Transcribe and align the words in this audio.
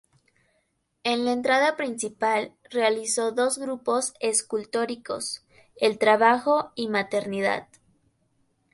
En 1.03 1.25
la 1.25 1.31
entrada 1.31 1.77
principal, 1.77 2.55
realizó 2.71 3.31
dos 3.33 3.59
grupos 3.59 4.15
escultóricos: 4.19 5.43
"El 5.75 5.99
trabajo" 5.99 6.71
y 6.73 6.87
"Maternidad". 6.87 7.67